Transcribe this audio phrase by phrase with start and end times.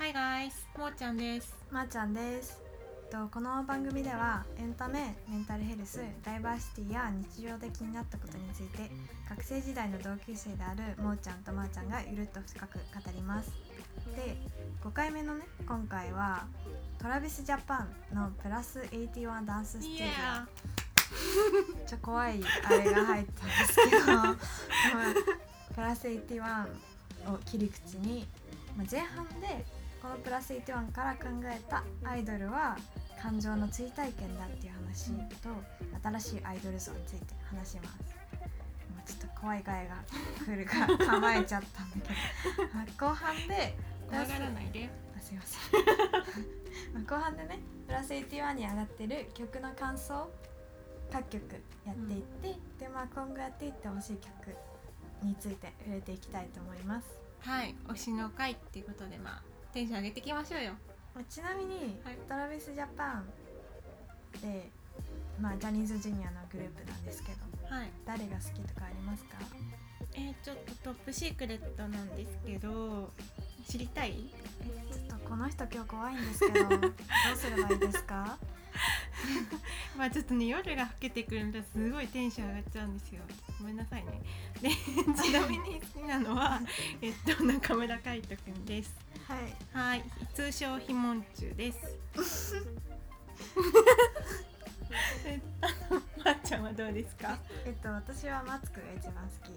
[0.00, 0.52] Hi guys!
[0.78, 1.54] もーちゃんです。
[1.70, 2.58] まー、ちゃんです。
[3.10, 8.90] とこの番組ではエンタメ、メンタルヘルス、ダイバーシティや日常で気になったことについて
[9.28, 12.82] 学生時代の同級生であるもーちゃんとまーちゃんがゆるっと深く語
[13.14, 13.52] ります。
[14.16, 14.38] で、
[14.82, 16.46] 5回目のね今回は
[16.98, 20.02] トラビスジャパンのプラス81ダンスステージ!
[21.76, 24.36] めっちゃ怖いあれが入ったんですけど まあ
[25.74, 26.66] プラス81
[27.34, 28.26] を切り口に、
[28.78, 29.66] まあ、前半で
[30.00, 32.76] このプラス81から考えたアイドルは
[33.20, 35.48] 感情の追体験だっていう話と
[36.02, 38.16] 新しいアイドル像について話します。
[38.90, 39.96] もうちょっと怖いガヤが
[40.44, 41.96] 来るから構えちゃったんだ
[42.56, 43.76] けど まあ後半で
[44.08, 44.88] 怖がらないで。
[45.16, 45.84] あすいません
[46.94, 50.30] まあ後半でねプラス81に上がってる曲の感想
[51.12, 51.42] 各曲
[51.84, 54.56] やっていって、でまあ今後やっていってほしい曲
[55.22, 57.08] について触れていきたいと思います、
[57.40, 59.42] はい、推しの会っていうことで、まあ、
[59.72, 60.72] テンション上げていきましょうよ。
[61.14, 63.26] まあちなみに、はいトラビスジャパン
[64.42, 64.70] で、
[65.40, 67.90] まあ、ジャニーズジュニアのグループなんですけどはい。
[68.06, 69.36] 誰が好きとかありますか？
[70.14, 73.12] えー、ちょっとトップシークレットなんですけど、
[73.68, 74.30] 知りたい？
[74.64, 76.90] えちょっとこの人今日怖いんですけど どう
[77.36, 78.36] すればいいですか？
[79.96, 83.20] まあちょっとね、夜が更けてくるとすごいテンション上がっちゃうんですよ。
[83.58, 84.22] ごめんなさいね。
[84.62, 84.70] で、
[85.22, 86.60] ちなみに好きなのは、
[87.02, 89.09] えっと、中村海人くんです。
[89.30, 89.54] はい。
[89.72, 91.78] はい、通称ひもんちゅうです。
[95.24, 97.38] えあの、まっちゃんはどうですか？
[97.64, 99.52] えっと私はマツクが一番好き。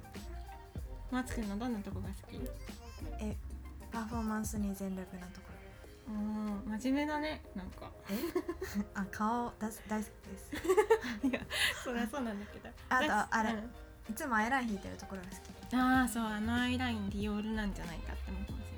[1.11, 2.39] マツくんのどんなとこが好き？
[3.19, 3.35] え
[3.91, 5.47] パフォーマンスに全力なとこ
[6.07, 6.13] ろ。
[6.13, 7.89] うん真面目だねなんか。
[8.94, 10.51] あ顔だす大好きです。
[11.27, 11.39] いや
[11.83, 12.69] そりゃそうなんだけど。
[12.89, 13.59] あとだあれうん。
[14.09, 15.35] いつもアイライン引いてるところが好
[15.69, 15.75] き。
[15.75, 18.72] ああそうあのアイラインディオールなんじゃないかって思ってます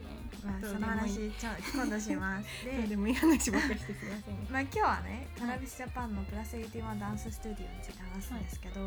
[0.45, 2.65] まあその話ちょ今度します。
[2.65, 4.35] ででもいい話ばっかりしてすいません。
[4.35, 8.81] ねまあ今日はねトラビスジャパンのプラス81ダンススタジオについて話すんですけど、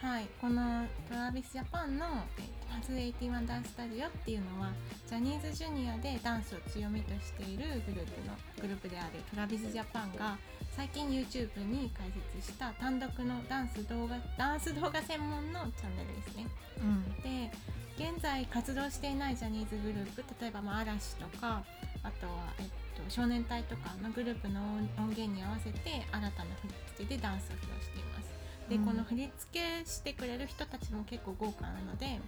[0.00, 0.28] はい。
[0.40, 4.72] このトラビスジャパンのえっと初81ダンススタジオっていうのは
[5.06, 10.36] ジャニーズジュニアでダンスを強みとしているグループのグループであるトラビスジャパンが
[10.76, 16.46] 最近 YouTube に開設した単独のダンス動画ダンス動画専門のチャンネルですね。
[16.78, 17.22] うん。
[17.22, 17.50] で
[17.96, 21.62] 現在活動していないジャニーズグループ例えば、まあ、嵐とか
[22.02, 25.78] あとは、えっと、少年隊とかのグループの音音源に合わせて
[26.10, 28.68] 新たな振り付けでダンスを披露しています。
[28.68, 28.84] で、うん。
[28.84, 32.18] この振り付けしてくれる人たちも結構豪華なので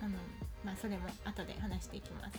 [0.00, 0.10] あの、
[0.64, 2.38] まあ、それも後で話していきます。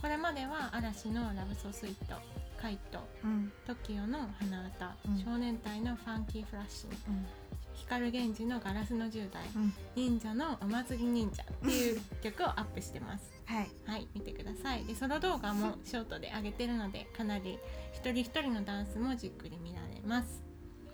[0.00, 2.14] これまでは嵐の「ラブソースイート」
[2.60, 7.26] 「カイト」うん「TOKIO の「花歌」うん少年隊の「ファンキーフラッシュ」うん
[7.74, 13.36] 光源氏の「ガラスの10代」うん忍者のお祭り忍者っていう曲をアップしてます。
[13.46, 14.84] はいはい、見てください。
[14.84, 17.58] で、ソロ動画もショートで上げてるので、かなり
[17.92, 20.42] 一人一人のダンスもじっくり見られます。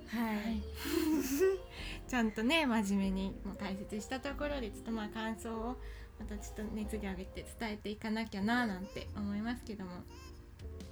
[0.09, 0.63] はい、はい。
[2.07, 5.81] ちゃんとね、真面目にもう解説したところで、ちょっとまあ感想を
[6.19, 9.93] またちょっと熱量上げて伝えていかなきゃななんて思いますけども。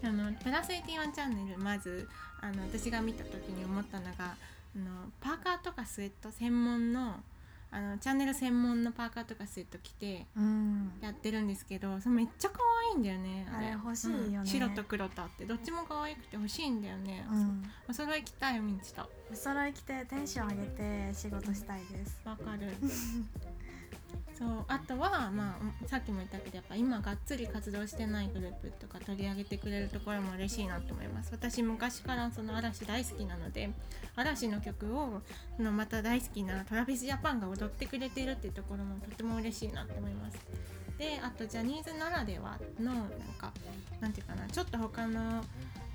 [0.03, 2.09] あのプラス81チャンネルまず
[2.41, 4.35] あの私が見た時に思ったのが
[4.75, 7.17] あのパーカーとかスウェット専門の
[7.73, 10.91] あのチャンネル専門のパーカーとかスウェット着てうん。
[11.01, 12.59] やってるんですけどそれめっちゃ可
[12.91, 13.71] 愛いんだよねあれ。
[13.71, 14.37] 欲しいよね。
[14.39, 14.47] うん。
[14.47, 17.63] 白と黒とあってどっちも可愛くて欲しいんだよね、うん。
[17.89, 19.09] お揃い着たいミンチと。
[19.33, 20.63] お揃い着てテンション上げ
[21.11, 22.21] て仕事したいです。
[22.25, 22.75] わかる
[24.41, 31.29] そうあとは、まあ、さっきも言ったけどやっぱ今がっつり活動してないグループとか取り上げてくれるところも嬉しいなと思います。
[31.31, 33.71] 私昔からその嵐大好きなので
[34.17, 35.21] 嵐の曲を
[35.59, 40.39] そのまた大好きな TravisJapan が踊ってくれているっていうところもとても嬉しいなって思います。
[40.97, 43.53] であとジャニーズならではのなんか
[44.01, 45.45] なんていうかなちょっと他の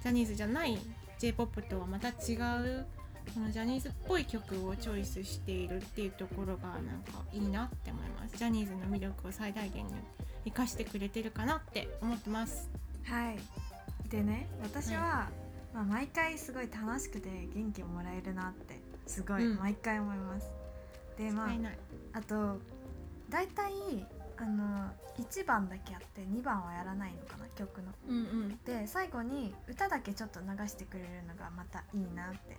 [0.03, 0.78] ジャニーズじゃない
[1.17, 2.85] j p o p とはまた違う
[3.34, 8.38] このジャニーズっぽい曲をチョイスしているっていうところがなんかいいなって思います。
[8.38, 9.94] ジャニーズの魅力を最大限に
[10.46, 12.70] 生かしてくれてるかなって思ってます。
[13.03, 13.38] はい。
[14.09, 15.29] でね私は、
[15.73, 19.58] まあ、毎回すごい楽しくて元気をもらえるなってすごいうん。
[19.59, 20.52] 毎回思います、
[21.17, 21.49] でまあ
[22.17, 22.59] あと
[23.29, 23.72] 大体
[24.38, 27.91] あの1番だけあって2番はやらないのかな曲の。
[28.08, 28.59] うんうん。
[28.66, 32.58] で最後に歌だけちょっと流してくれるのがまたいいなって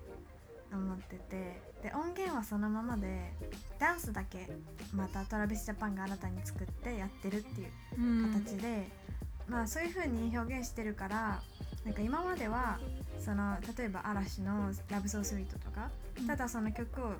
[0.72, 3.32] 思っててで音源はそのままで
[3.78, 4.48] ダンスだけ
[4.92, 7.68] また TravisJapan が新たに作ってやってるっていう
[7.98, 8.88] うん形で、
[9.48, 11.40] まあそういう風に表現してるから
[11.84, 12.80] なんか今までは
[13.18, 15.90] その例えば嵐の「ラブソースイートとか
[16.26, 17.12] ただその曲を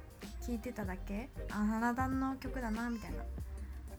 [0.45, 3.19] 聴いてただけあ花壇の曲だなみたいな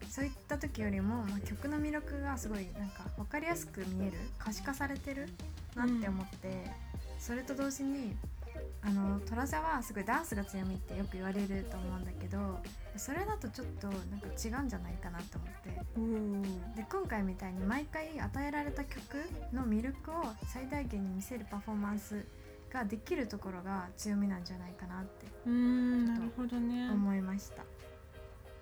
[0.09, 5.27] そういった時よりも、まあ、曲の魅力がすごいなんか分かりやすく見える可視化されてる
[5.75, 6.71] なって思って、
[7.19, 8.15] それと同時に
[8.81, 12.59] あのトラジャはすごいダンスが強みってよく言われると思うんだけど
[12.95, 15.81] それだとちょっとなんか違うんじゃないかなと思って。
[15.97, 16.41] うん。
[16.75, 19.01] で今回みたいに毎回与えられた曲
[19.53, 22.25] の魅力を最大限に見せるパフォーマンス
[22.71, 26.89] ができるところが強みなんじゃないかなってうんなるほどね。
[26.91, 27.63] 思いました。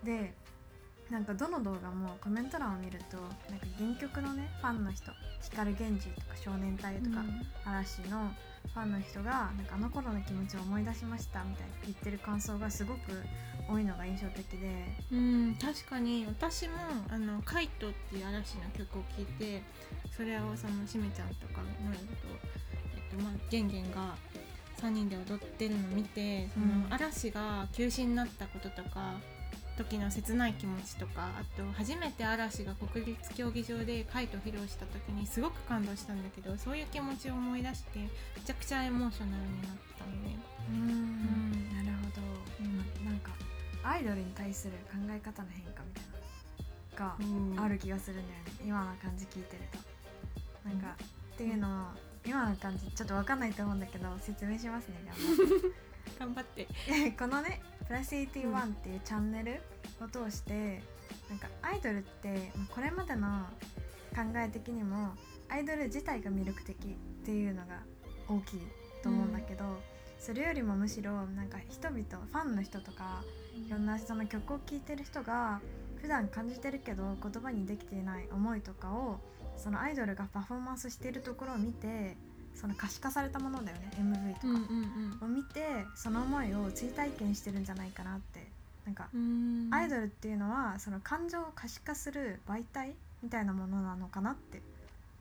[0.04, 0.34] で
[1.10, 3.16] なんかどの動画もコメント欄を見ると
[3.50, 7.22] なんか原曲のねファンの人光源氏とか少年隊とか、
[7.64, 8.32] 嵐の
[8.72, 13.00] ファンの人がなんかあの頃の気持ちを思い出しましたみたいに言ってる感想がすごく
[13.68, 14.68] 多いのが印象的で。
[15.12, 16.26] うん確かに。
[16.26, 16.74] 私も
[17.08, 19.62] あのカイトっていう嵐の曲を聴いて
[20.16, 22.04] それをそのしめちゃんとかのえっと
[22.96, 24.14] えっとまあゲンゲンが
[24.80, 26.86] 3人で踊ってるのを見てその、うん。
[26.90, 29.14] 嵐が休止になったこととか
[29.76, 38.08] 時の切ない気持ちとかあと初めて嵐が国立競技場でカイトを披露した時にすごく感動したんだけどそういう気持ちを思い出してめ
[38.44, 40.36] ちゃくちゃエモーショナルになったのね。
[40.68, 42.22] うんんなるほど、
[42.60, 43.06] うん。
[43.06, 43.30] なんか
[43.84, 46.04] アイドルに対する考え方の変化みたい
[46.98, 47.60] ながうん。
[47.60, 50.68] ある気がするんだよね、今の感じ聞いてると。
[50.68, 50.96] なんか、
[51.34, 51.84] っていうのも
[52.26, 56.66] 今の感じちょっと分かんないと思うんだけど説明しますね頑張って頑張って。
[57.16, 59.60] このね「プラス81」っていうチャンネル
[60.04, 60.82] を通して
[61.28, 63.46] なんかアイドルってこれまでの
[64.14, 65.14] 考え的にも
[65.48, 66.88] アイドル自体が魅力的っ
[67.24, 67.82] ていうのが
[68.28, 68.60] 大きい
[69.02, 69.64] と思うんだけど、
[70.18, 73.22] それよりもむしろなんか人々ファンの人とか
[73.54, 75.60] いろんな人の曲を聴いてる人が
[76.00, 79.20] 普段感じてるけど言葉にできていない思いとかを
[79.56, 82.16] そのアイドルがパフォーマンスしているところを見て
[82.56, 84.46] その可視化されたものだよね MV とか。
[84.48, 88.46] うんうんを見てその思いを追体験してるんじゃないかなって
[88.84, 94.60] なんかうんアイドルっていうのはその感情を可視化する媒体みたいなものなのかなって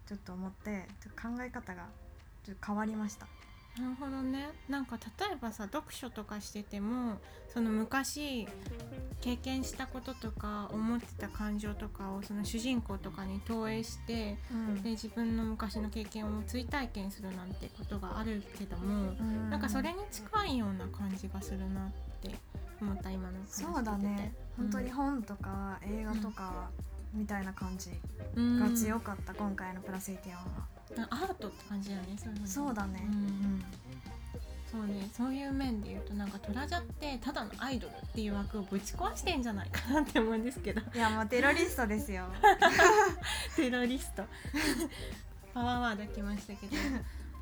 [0.08, 0.88] ちょっと思って
[1.22, 1.86] 考え方が
[2.44, 3.28] ちょっと変わりました。
[3.78, 4.50] なるほどね。
[4.70, 7.18] なんか例えばさ読書とかしてても
[7.54, 8.48] その昔
[9.22, 14.82] 経験したこととか思ってた感情とかをその主人公とかに投影してうん。
[14.84, 19.50] で自分の昔の経験を追体験するなんてことがあるけどもうん。
[19.50, 21.92] なんかそれに近いような感じがするなっ
[22.22, 22.36] て
[22.82, 24.34] 思った今のそうだね。
[24.58, 26.70] 本当にうん本とか映画とか
[27.14, 27.92] みたいな感じ
[28.36, 28.60] うん。
[28.60, 30.76] が強かった、今回のプラス81は。
[31.10, 33.35] アートって感じだよねそうだね、うん
[34.76, 40.82] そうねそういう面で言うとなんかトラジャってただのアイドルっていう枠をぶち壊してんじゃないかなって思うんですけど。
[40.94, 42.26] いやもうテロリストですよ。
[43.56, 44.24] テロリスト。
[45.54, 46.76] パワーワードきましたけど、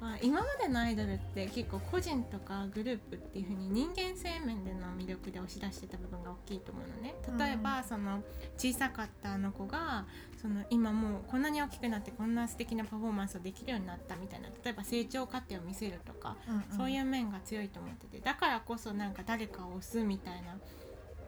[0.03, 7.15] まあ、今までのアイドルって結構個人とかグループっていう風に人間性面での魅力で押し出してた部分が大きいと思うのね。
[7.39, 8.21] 例えば、その
[8.57, 10.05] 小さかったあの子が
[10.41, 16.35] その今もうこんなに大きくなってこんな素敵なパフォーマンスをできるようになったみたいな例えば成長過程を見せるとか
[16.75, 18.19] そういうう面が強いと思ってて。
[18.19, 20.57] だからこそなんか誰かを推すみたいな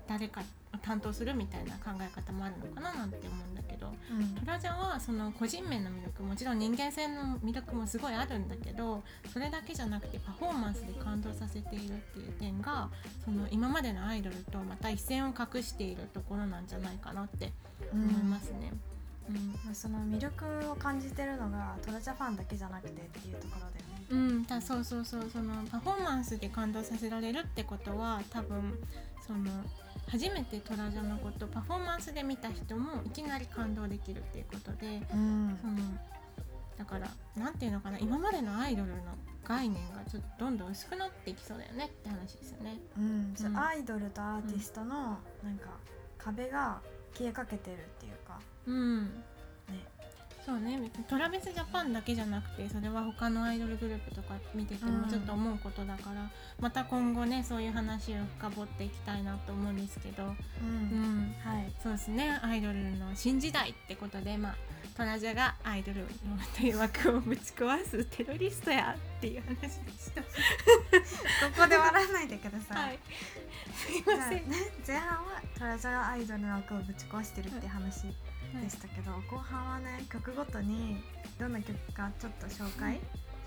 [0.05, 0.43] 誰かを
[0.81, 4.27] 担当するみたいな考え方もあるのかななんて思うんだけどんうん。
[4.35, 12.89] トラジャはその個人面の魅力もちろん人間性の魅力もすごいあるんだけどそれだけじゃなくてパフォーマンスで感動させているっていう点が
[13.23, 17.51] その今までのアイドルとまた一線を画しているところなんじゃないかなって
[17.93, 18.03] うん。
[18.03, 18.71] 思いますね。
[19.29, 19.35] うん。
[19.65, 24.05] まあその魅力を感じてるのがトラジャファンだけじゃなくてっていうところだよね。
[24.09, 25.29] うん、だそうそうそう。
[25.31, 28.77] そのパフォーマンスで感動させられるってことは多分
[29.25, 29.39] その
[30.07, 35.57] 初めてトラジャのことパフォーマンスで見た人もいきなり感動できるっていうことでうん。
[35.61, 35.75] その
[36.77, 38.95] だからなんていうのかな今までのアイドルの
[39.43, 42.77] 概念がちょっとどんどん薄くなっていきそうだよねって話ですよね。
[42.97, 43.33] うん。
[43.39, 43.57] うん。
[43.57, 45.69] アイドルとアーティストのなんか
[46.17, 46.81] 壁が
[47.13, 48.39] 消えかけてるっていうか。
[48.65, 49.05] うん。
[49.05, 49.11] ね
[50.45, 50.79] そうね。
[50.79, 55.01] 別にトラビスジャパンだけじゃなくてそれは他のアイドルグループとか見ててうん。
[55.01, 60.27] もちょっと思うことだから、また今後ねそういう話を深掘っていきたいなと思うんですけど、う
[60.61, 61.29] うん。
[61.29, 61.71] ん、はい。
[61.81, 62.39] そうですね。
[62.43, 64.55] アイドルの新時代ってことでまあ
[64.95, 66.07] トラジャがアイドルの
[66.55, 70.21] という枠をぶち壊すテロリストやっていう話でした。
[71.49, 72.99] ここで笑わないでください、はい。
[73.73, 74.49] すいません。
[74.49, 78.05] ね前半はトラジャがアイドルの枠をぶち壊してるって話
[78.61, 80.97] でしたけど、後半はね曲ごとに
[81.39, 82.99] どんな曲かちょっと紹介、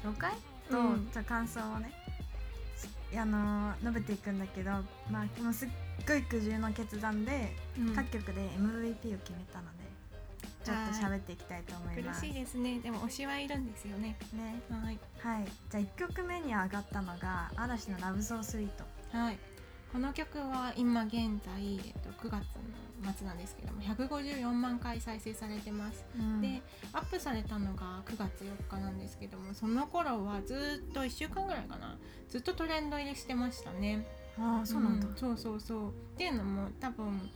[0.04, 0.32] 紹介？
[0.70, 1.92] と、うんちょっと感想をね
[3.16, 4.70] あのー述べていくんだけど
[5.10, 5.68] まあもうすっ
[6.06, 9.88] ごい苦渋の決断で、うん各曲で MVP を決めたので
[10.64, 12.20] ちょっと喋っていきたいと思います。
[12.20, 12.78] 苦しいですね。
[12.80, 14.18] でも推しはいるんですよね。
[14.34, 14.98] ねはい。
[15.18, 18.84] はい、じゃあ1曲目に上がったのが嵐の「ラブソースイート
[19.16, 19.38] はい。
[19.92, 21.14] この曲は今現
[21.44, 22.32] 在、えっと、9月
[23.02, 26.40] の末なんですけども154万回再生されてます、うん。
[26.40, 31.96] でアップされたのが9月4日なんですけどもその頃はずっと1週間ぐらいかな
[32.28, 34.06] ずっとトレンド入りしてましたね。
[34.38, 35.88] ああそうなんだ、そうそうそう。
[35.88, 37.28] っていうのも多分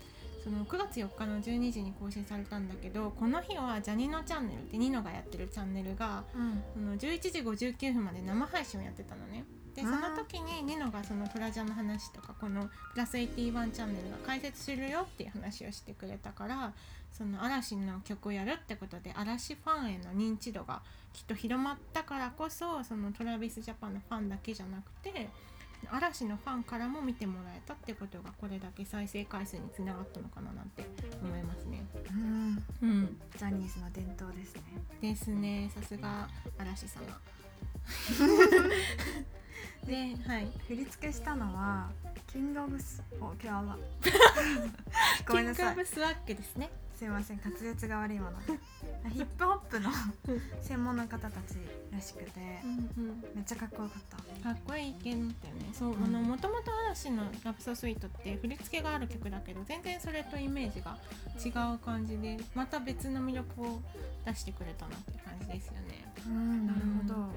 [0.44, 6.62] その9月4日の12時に更新されたんだけどこの日はジャニのチャンネルってニノがやってるチャンネルがうん。
[6.75, 9.44] その11時59分まで生配信をやってたのね
[9.75, 16.73] でうんその時にニノがそのトラジャの話とかこのプラス81チャンネルが解説するよっていう話をしてくれたから
[17.11, 25.29] その嵐の曲をやるってことで嵐ファンへの認知度がきっと広まったからこそそのトラビスジャパンのファンだけじゃなくて
[25.91, 30.87] 嵐のファンからも見てもらえたってことがこれだけ再生回数につながったのかななんて
[31.23, 31.85] 思いますね。
[32.11, 32.64] うん。
[32.83, 34.62] うん、ジャニーズの伝統ですね。
[35.00, 35.71] ですね。
[35.75, 37.02] さすが嵐様。
[39.87, 40.47] ではい。
[40.69, 41.91] 振り付けしたのは
[42.33, 43.77] キングオブスお今日は。
[45.27, 45.67] ごめんなさい。
[45.67, 46.71] キングオブスワッグですね。
[46.95, 47.41] すいません。
[47.45, 48.39] 滑舌が悪いもの。
[48.47, 48.59] で
[49.11, 49.91] ヒップホップの
[50.61, 51.57] 専門の方たち
[51.91, 53.25] らしくてうんうん。
[53.35, 54.45] めっちゃかっこよかった。
[54.45, 55.71] かっこいい系だったよね。
[55.73, 56.05] そう、うん。
[56.05, 60.97] あのもともと嵐のラブソースイートって振り付けがある曲だけど、全然それとイメージが
[61.45, 63.83] 違う感じで、また別の魅力を
[64.25, 66.15] 出してくれたなって感じですよね。
[66.25, 66.67] うん。
[66.69, 67.33] なるほど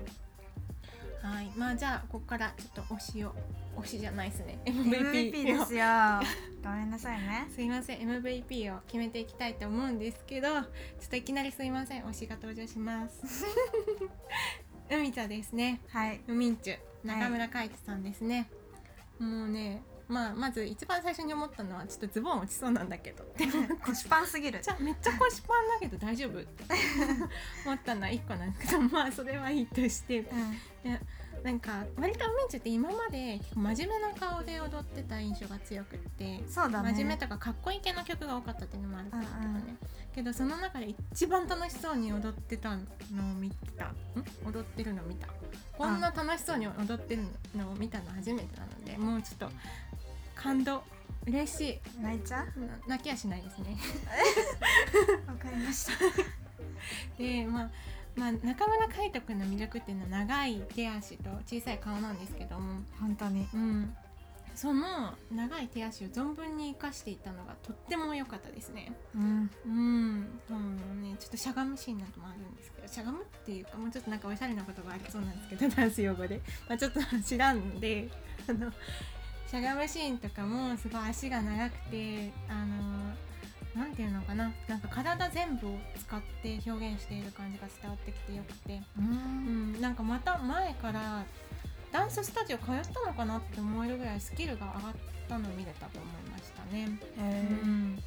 [1.25, 3.33] はい、まあじゃあここからちょっと推しを
[3.77, 4.59] 推しじゃないですね。
[4.65, 5.65] MVP でを。
[5.65, 5.85] すよ。
[6.63, 7.47] ごめんなさいね。
[7.53, 7.99] すいません。
[7.99, 10.63] MVP を決めていきたいと思うんですけどちょっ
[11.09, 12.03] といきなりすいません。
[12.03, 13.45] 推しが登場します。
[14.89, 15.81] 海ちゃんですね。
[15.89, 16.21] はい。
[16.27, 18.47] 海んちゅ中村海人さんですね、
[19.19, 23.23] もうねまあまず一番最初に思ったのはちょっとズボン落ちそうなんだけど。
[23.23, 23.45] って
[23.83, 24.59] 腰パンすぎる。
[24.63, 26.63] じゃあめっちゃ腰パンだけど大丈夫って。
[27.65, 30.19] 思ったのは1個なんですけど まあそれはいいとして。
[30.19, 30.99] うん。
[31.43, 36.43] なんか割と海んちゅって今まで結構真面目な顔で踊ってた印象が強くって。
[36.47, 36.91] そうだね。
[36.91, 39.77] 真面目とかかっこいい系の曲が多かったっていうのもあるからけどね、うんうん。
[40.15, 43.85] けどその中で一番楽しそうに踊ってたのを見た。
[43.85, 43.95] ん？
[44.45, 45.27] 踊ってるのを見た。
[45.77, 47.23] こんな楽しそうに踊ってる
[47.55, 49.49] のを見たの初めてなのでもうちょっと
[50.35, 50.83] 感動。
[51.25, 51.79] 嬉しい。
[52.01, 52.59] 泣いちゃう？
[52.59, 53.77] な泣きはしないですね。
[55.25, 55.93] わかりました。
[57.17, 57.69] でまあ
[58.15, 63.45] まあ、中村海斗君の魅力っていうのは長い手足と小さい顔なんですけども、本当に。
[63.53, 63.93] うん、
[64.55, 68.93] その長い手足を存分に生かしていたのがとっても良かったですね。
[69.13, 69.49] うん。
[69.65, 70.57] うん、も
[70.93, 76.41] うね、ちょっとしゃがむシーンなどもあるんですけど、しゃがむっていうか、もうちょっとなんかおしゃれなことがありそうなんですけど、ダンス用語で。
[76.69, 78.09] まあ、ちょっと知らんで、
[78.47, 78.71] あの、
[79.55, 83.15] しゃがむシーンとかもすごい足が長くて、あの、
[83.73, 89.73] なんていうのかな、なんか体全部を使って表現している感じが伝わってきてよくて、ううん。
[89.77, 91.23] ん、なんかまた前から
[91.89, 94.93] ダンススタジオ通ったのかなって思えるぐらいスキルが上がっ
[95.29, 96.89] たのを見れたと思いましたね。
[97.17, 98.03] へうん、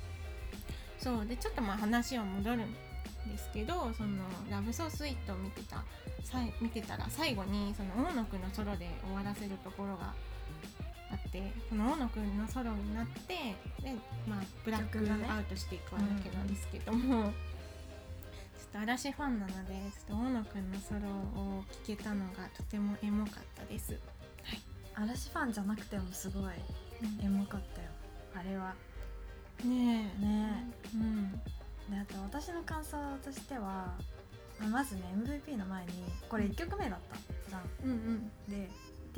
[0.98, 1.24] そう。
[1.24, 2.74] でちょっとまあ話は戻るん
[3.30, 5.82] ですけどその「ラブソースイート」を見てた
[6.24, 10.12] さい見てたら最後にその大野くんのソロで終わらせるところが
[11.10, 13.34] あってその大野くんのソロになって
[13.82, 13.94] で、
[14.26, 17.32] まあ、ブラックアウトしていくわけなんですけども。
[18.58, 19.74] ちょっと嵐ファンなので
[20.08, 21.00] ちょっと大野くんのソロ
[21.40, 23.98] を聴けたのがとてもエモかったです。
[24.94, 26.52] 嵐ファンじゃなくてもすごい
[27.22, 27.88] エモかったよ。
[28.34, 28.74] あれは。
[29.64, 30.22] ねえ。
[30.22, 31.32] ねうん。
[31.32, 33.94] であと私の感想としては
[34.58, 35.92] まあまずね MVP の前に
[36.28, 37.16] これ1曲目だった
[37.48, 37.62] じゃん。
[37.84, 38.30] うんうん。
[38.50, 38.68] で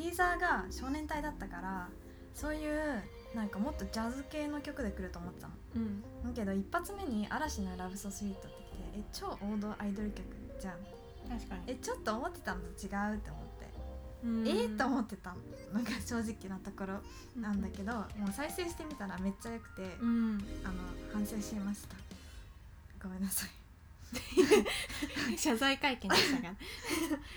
[0.00, 1.88] ティーザーが少年隊だったから
[2.34, 3.02] そういう
[3.34, 5.54] なんかもっとジャズ系の曲で来ると思ってたの。
[5.76, 6.02] うん。
[6.02, 10.24] だけど一発目に嵐の「ラブソースイート」って来てえ超王道アイドル曲
[10.58, 10.74] じゃん。
[11.28, 11.62] 確かに。
[11.66, 12.60] えちょっと思ってたの？
[12.60, 13.20] と違うって思って、
[14.24, 14.48] うん。
[14.48, 15.36] えー、と思ってたの？
[15.74, 17.00] なんか正直なところ
[17.40, 20.38] なんだけど、もう再生してみたらめっちゃ良くて、うん。
[20.64, 20.74] あの
[21.12, 21.96] 反省しました。
[23.02, 23.50] ごめんなさい。
[25.38, 26.54] 謝罪会見でしたが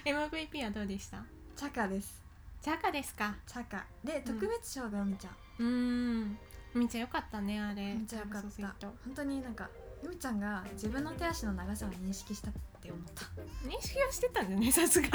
[0.31, 1.23] MVP はどうでした？
[1.55, 2.22] チャカです
[2.63, 3.35] チャカですか？
[3.45, 3.85] チャカ。
[4.03, 6.37] で特別賞が海ちゃん、うーん。
[6.73, 7.93] みーちゃんよかったねあれ。
[7.93, 8.41] めっちゃよかっ
[8.79, 8.87] た。
[9.05, 9.69] 本当になんか
[10.01, 13.25] 海ちゃんが自分の手足の長さを認識したって思った。
[13.67, 15.11] 認識はしてたんだよね さすがに。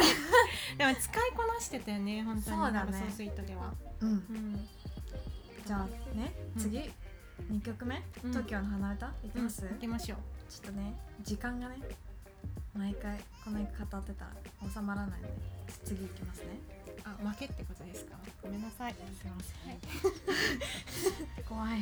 [0.77, 2.57] でも使いこなしてたよね本当に。
[2.59, 2.93] そうだね。
[2.93, 3.73] ソースイートでは。
[4.01, 4.11] うん。
[4.11, 4.69] うん。
[5.67, 5.87] じゃあ
[6.17, 6.63] ねうん。
[6.63, 6.79] 次、
[7.51, 8.31] 2曲目「うん。
[8.31, 9.73] 東京の鼻歌」いきます、うん。
[9.73, 10.19] 行きましょう。
[10.51, 11.79] ちょっとね時間がね
[12.75, 14.33] 毎回この曲語ってたら
[14.71, 15.33] 収まらないので
[15.85, 16.78] 次いきますね
[17.23, 18.17] あ負けってことですか？
[18.43, 18.95] ごめんなさい。
[18.95, 19.75] すいません、は
[21.41, 21.79] い怖い。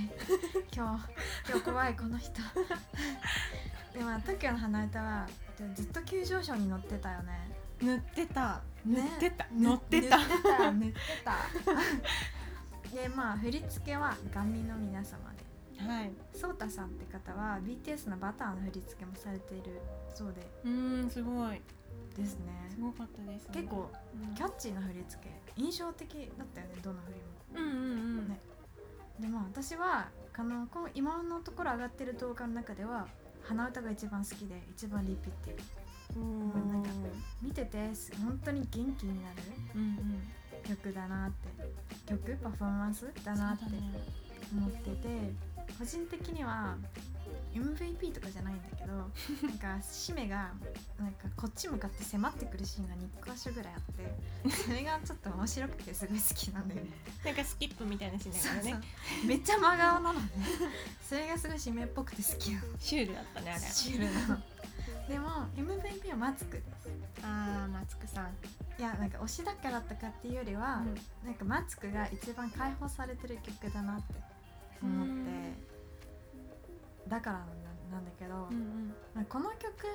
[0.75, 1.09] 今日
[1.49, 2.33] 今日怖いこの人。
[3.95, 5.27] でも TOKIO の鼻歌は
[5.75, 7.51] ずっと急上昇に乗ってたよね。
[7.81, 8.63] 塗ってた。
[8.85, 9.47] 塗ねってた。
[9.53, 10.19] ぬ乗ってた。
[10.19, 10.73] 塗ってた。
[10.73, 12.97] 塗 ってた。
[13.03, 15.83] でまあ振り付けはガンミの皆様で。
[15.87, 16.11] はい。
[16.35, 19.81] ソータさんって方は BTS のバターの振り付けもされている
[20.15, 20.41] そうで。
[20.65, 21.61] うーんすごい
[22.17, 22.53] ですね。
[22.71, 23.91] すごかったです、ね、結構
[24.29, 24.35] うん。
[24.35, 26.09] キャッチーな振り付け印象的
[26.39, 27.69] だったよねどの振りも。
[27.69, 28.29] うんうんうん。
[28.29, 28.41] ね。
[29.21, 33.07] でまあ私はあのこの今のところ上がってる動画の中では
[33.43, 35.57] 鼻歌が一番好きで一番リピってる
[36.17, 36.21] お
[36.69, 36.93] なんかー
[37.43, 37.79] 見てて
[38.23, 39.37] 本当に元気になる
[39.75, 40.23] うんうん。
[40.65, 41.47] 曲だなって。
[42.07, 43.65] 曲パフォーマンスだなって
[44.53, 45.09] 思ってて
[45.79, 46.77] 個人的には
[47.61, 48.93] MVP とかじゃないんだけど
[49.47, 50.53] なんか締めが
[50.99, 56.83] なんかこっち向かって迫ってくるシーンが2箇所ぐらいあってそれがちょっと面白くてすごい好きなんだよ。
[56.83, 56.91] ね
[57.25, 58.71] なんかスキップみたいなしながらね。
[58.73, 58.77] そ
[59.25, 60.31] うめっちゃ真顔なのね。
[61.09, 62.67] それがすごい締めっぽくて好きなの。
[62.79, 63.61] シュールだったねあれ。
[63.61, 64.43] シュールなの。
[65.09, 66.89] でも MVP はマツクです。
[67.23, 68.27] あーマツクさん、
[68.79, 70.83] いやなんか推しだからとかっていうよりは、
[71.25, 74.15] なんかマツクが一番解放されてる曲だなって
[74.83, 75.66] 思って
[77.09, 77.39] だから
[77.91, 78.95] なんだけど、うんうん。
[79.15, 79.87] まあこの曲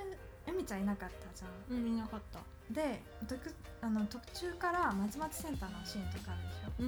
[0.47, 1.77] エミちゃんいなかったじゃん。
[1.77, 2.39] うんいなかった。
[2.73, 3.35] で途
[3.81, 6.71] あの途中から松松センターのシーンとかあるでしょ。
[6.79, 6.87] うん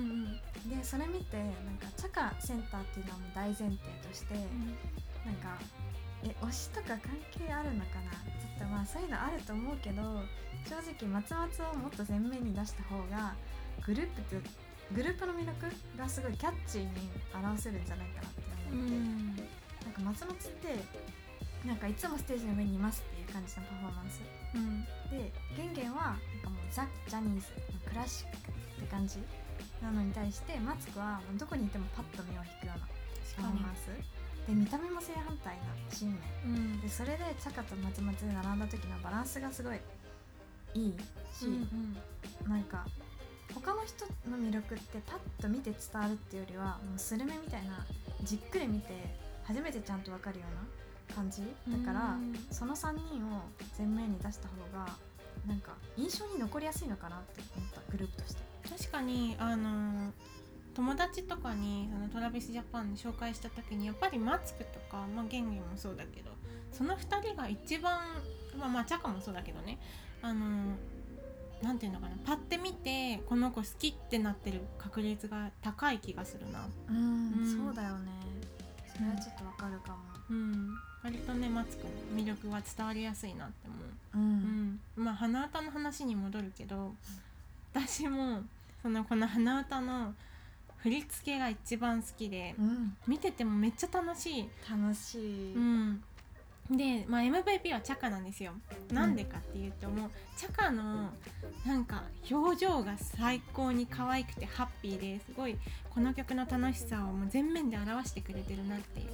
[0.67, 0.79] うん。
[0.79, 3.77] でそれ見てなんかチャカセンターっていうのはもう大前提
[4.07, 5.59] として、なんか
[6.23, 7.01] え推しとか関
[7.31, 8.11] 係あるのかな？
[8.11, 10.01] ちょっとまあそういうのあると思うけど
[10.63, 13.35] 正直松松をもっと前面に出した方が
[13.85, 14.49] グループと
[14.95, 19.32] グループの魅力がすごいキャッチーに表せるんじゃないかなってう思って、んなん
[19.93, 20.75] か松松って
[21.67, 24.21] なんかいつもステージの上にいますっていう感じのパフォーマンス。
[24.55, 24.83] うん。
[25.09, 27.47] でゲンゲンはなんかもうザ・ジャニーズ
[27.87, 29.19] クラシックって感じ
[29.81, 32.87] なのに対してマツコはもうどこにいてもパッと目を引くような
[33.37, 33.87] パフォーマンス。
[34.47, 36.81] で見た目も正反対な新名うん。
[36.81, 39.79] でそれでチャカと松松で並んだ時のバランスがすごい
[40.73, 40.93] いい
[41.31, 41.97] し、うん。
[42.49, 42.85] なんか
[43.53, 47.85] 他の人の魅力ってパッと見て伝わるっていうよりはもうスルメみたいな
[48.23, 52.35] じっくり見て初めてちゃんと分かるような感じだからうん。
[52.51, 53.41] その3人を
[53.77, 54.91] 前面に出した方が
[55.47, 58.41] なんか印象に残りやすいのかなって思ったグループとして。
[58.69, 60.11] 確かにあの
[60.73, 66.31] 友達とかにそのトラビスジャパン紹介した時にやっぱりマツクとか、まあ、ゲンゲンもそうだけど
[66.71, 67.99] その2人が一番
[68.57, 69.79] まあまあチャカもそうだけどね。
[70.21, 70.75] あの
[71.61, 76.67] なんていうのかなパッて見てこの子好きってなってる確率が高い気がするな。
[76.89, 77.65] うんうん。
[77.65, 78.11] そうだよね
[78.95, 79.97] それはちょっとわかるかも。
[80.29, 80.77] うん。
[81.03, 84.17] 割とねマツクの魅力は伝わりやすいなって思う。
[84.17, 84.69] ううん。
[84.71, 86.93] ん、まあ鼻歌の話に戻るけど
[87.73, 88.41] 私も
[88.81, 90.13] そのこの鼻歌の
[90.77, 92.95] 振り付けが一番好きでうん。
[93.07, 96.03] 見ててもめっちゃ楽しい、楽しい、うん、
[96.69, 98.53] で、まあ、MVP はチャカなんですよ。
[98.91, 101.09] なんでかっていうともうチャカの
[101.65, 105.57] なんか表情が最高に可愛くてハッピーですごい
[105.89, 109.07] この曲の楽しさをもう全面で表してくれてるなっていう。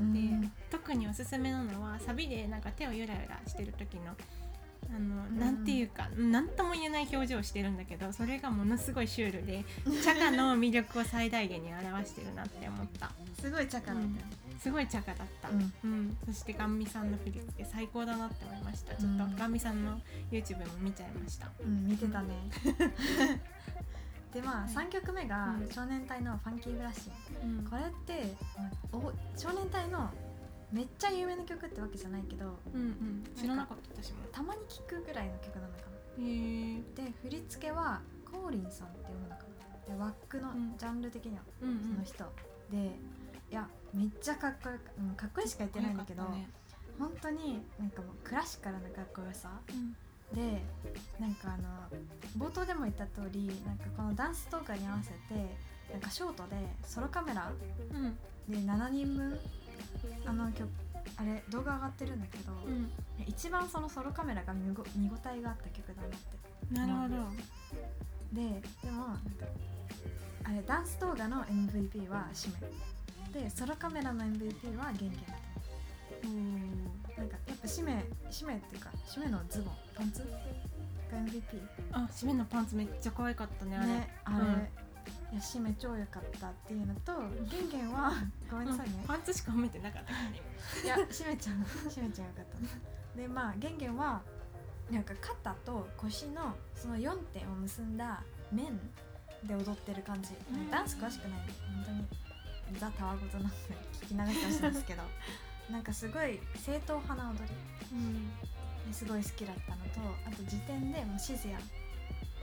[0.00, 0.40] うん。
[0.42, 4.16] で特におすすめなのはサビでなんか手をゆらゆらしてる時の
[4.90, 5.38] あの、うん。
[5.38, 9.64] なんていうか何とも言えない表情をしてるんだけどそれがものすごいシュールで
[10.02, 13.12] チャカの魅力を最大限に表してるなって思った。
[13.40, 15.72] すごいチャカだったよねすごいチャカだった、うん。
[15.84, 16.16] うん。
[16.26, 18.94] そしてガンミさんの振り付け最高だなって思いました。
[18.96, 21.50] ちょっとうんガンミさんの YouTube も見ちゃいました。
[21.64, 22.34] うん、見てたね。
[24.34, 24.70] でまあはい。
[24.70, 25.70] 3曲目がうん。
[25.70, 27.10] 少年隊の「ファンキーブラッシ
[27.44, 27.64] ンうん。
[27.64, 30.10] これって、まあお少年隊の
[30.72, 33.24] めっちゃ有名な曲ってわけじゃないけどうんうん。
[33.36, 34.18] 知らなかった私も。
[34.32, 35.80] たまに聴くぐらいの曲なのか
[36.18, 36.24] な。
[36.24, 39.42] へえで振り付けはコーリンさんって読むのか
[39.88, 39.94] な。
[39.94, 40.76] でワックのうん。
[40.76, 41.80] ジャンル的にはうんうん。
[41.80, 42.24] その人、
[42.70, 42.98] で
[43.50, 46.58] いやめっちゃかっこよく、うん、かっこいいしか言ってないんだけど、かっこよかっ
[46.98, 49.50] 本当になんかもうクラシカルなかっこよさ。
[49.66, 49.80] たね
[50.34, 50.62] で
[51.18, 55.56] なんかあの冒頭でも言った通りなんかこのダンス動画に合わせて
[55.90, 57.50] なんかショートでソロカメラ
[57.92, 58.04] うん。
[58.04, 59.38] うんで7人分
[60.24, 60.70] あの曲
[61.18, 62.90] あれ動画上がってるんだけど、うん。
[63.26, 66.28] 一番そのソロカメラが見ご見応えがあった曲だなって。
[66.74, 67.30] なるほど。
[68.32, 69.16] ででも
[70.44, 72.54] あれダンス動画の MVP はシメ
[73.32, 75.32] でソロカメラの MVP はゲンゲンだ
[76.22, 76.84] とうん
[77.16, 80.22] なんかやっぱシメシメっていうかシメのズボンパンツ？
[81.10, 81.42] が MVP
[81.92, 83.86] あ締めのパンツめっちゃ可愛かったねあれ。
[83.86, 84.44] ねあれ、うん。
[85.32, 87.12] いや締め超良かったっていうのと
[87.50, 88.12] ゲンゲンは
[88.50, 88.96] ごめんなさいね。
[89.00, 90.40] うん、パンツしか褒めてなかったからね。
[90.84, 92.58] いや締めちゃん締めちゃんよかった。
[92.60, 92.68] ね
[93.16, 94.22] でまあゲンゲンは
[94.90, 98.78] なんか肩と腰のその4点を結んだ面
[99.44, 100.70] で踊ってる感じ、うん。
[100.70, 101.40] ダンス詳しくない。
[101.42, 102.06] んで本当に
[102.78, 103.56] ザ・たわごとなんで
[104.02, 105.02] 聞き流してほしいんですけど
[105.70, 107.54] なんかすごい正統派な踊り。
[107.92, 108.30] うん。
[108.88, 111.58] ですごい好きだったのとあと時点でもうシズヤ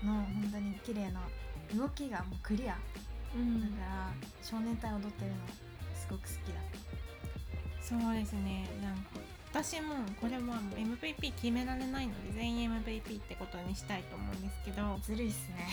[0.03, 1.21] の本当に綺麗な
[1.75, 2.77] 動きがもうクリア。
[3.35, 3.61] うん。
[3.61, 5.37] だから少年隊踊ってるの
[5.95, 6.61] すごく好きだ
[7.81, 8.67] そうですね。
[8.81, 9.19] なんか
[9.51, 14.99] 私もこれはもう MVP 決められないので全員 MVP ってことにしたいと思うんですけど。
[15.01, 15.67] ずるいっすね。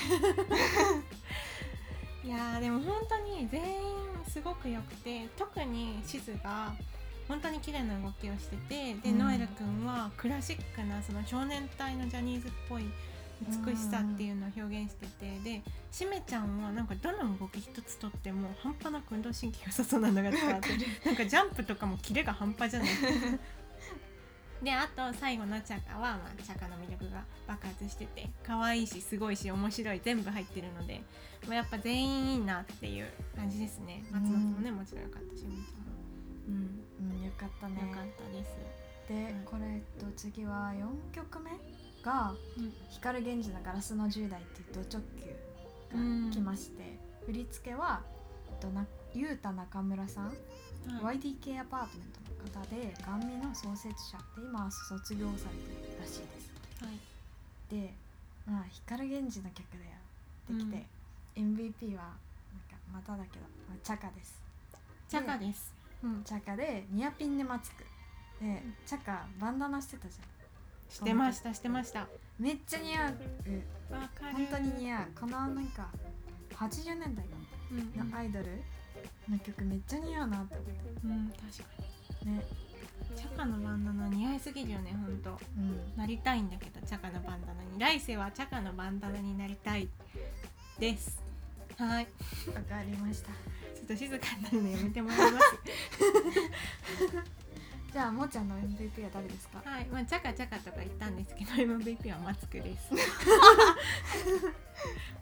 [2.25, 6.73] いやーでも本当に全員すごく良くて特にシズが
[7.29, 9.19] 本当に綺麗な動きをしててで、うん。
[9.19, 12.85] ノエル君はクラシックなその少年隊のジャニーズっぽい
[13.67, 20.69] 美しさっていうのを表現しててでしめちゃんはなんかどの動き一つとっても半端なく運動神経良さそうなのが伝わって
[21.05, 22.89] なんかジャンプとかもキレが半端じゃない
[24.63, 31.03] であと最後のチャカは、まあ、チャカの魅力が爆発してて可愛いしすごいし面白い全部入ってるので、
[31.49, 34.05] まあ、やっぱ全員いいなっていう感じですね。
[34.13, 35.57] 松本もね、もちろんよかったしめちゃん。
[35.57, 35.93] も
[36.49, 37.17] うん。
[37.17, 37.75] うんよかったね。
[37.75, 38.57] よかったです、
[39.09, 41.51] で、うんこれえっと次は4曲目
[42.05, 42.73] がうん。
[42.91, 48.03] 光源氏のガラスの10代っていうド直球が来まして、振り付けは
[48.49, 51.19] えっとなゆうた中村さん、はい。
[51.19, 52.21] YDK アパートメント。
[52.21, 56.85] の方でガンミの創設者で今は卒業されてるらしいです。
[56.85, 56.99] はい。
[57.71, 57.95] で
[58.47, 59.93] まあ光源氏の曲だよ
[60.55, 60.87] ってきて、
[61.37, 64.41] MVP はなんかまただけど、まあ、チャカです。
[65.09, 67.85] チャカです、うん、チャカでニアピンでマスク
[68.43, 70.33] でチャカバンダナしてたじゃん。
[70.91, 72.07] してましたしてました。
[72.39, 73.95] めっちゃ似合う。
[73.95, 74.33] わかる。
[74.33, 75.07] 本当に似合う。
[75.21, 75.89] このなんか
[76.55, 77.25] 80年代
[77.73, 78.47] うんのアイドル
[79.31, 80.67] の曲めっちゃ似合うなって思っ
[81.05, 81.92] うん確かて
[82.25, 82.45] ね。
[83.11, 85.39] にチャカのバンダナ似合いすぎるよねほんと。
[85.57, 85.97] うん。
[85.97, 87.79] なりたいんだけどチャカのバンダナに。
[87.79, 89.89] 来世はチャカのバンダナになりたい
[90.79, 91.23] です。
[91.77, 92.09] はい。
[92.55, 93.29] わかりました。
[93.29, 95.59] ちょっと静かになるのやめてもらいます
[97.93, 99.61] じゃあもーちゃんの MVP は誰ですか？
[99.65, 102.91] はいまあチャカチャカとか言ったんですけど MVP はマツクです。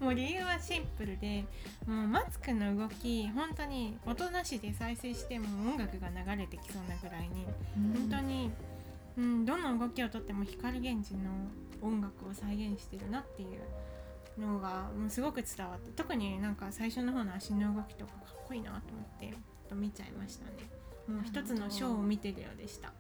[0.01, 1.45] もう理由はシンプルで
[1.87, 7.45] もうマツクの動き本当に音なしで再生しても音楽が流れてきそうなぐらいに
[7.95, 8.51] 本当に、
[9.19, 11.31] うん、どの動きをとっても光源氏の
[11.83, 13.47] 音楽を再現してるなってい
[14.39, 19.35] うのがもうすごく伝わって特になんか最初の方の足の動きとかかっこいいなと思って
[19.69, 20.80] と見ちゃいましたね
[21.11, 22.93] もう一つのショーを見てるようでした。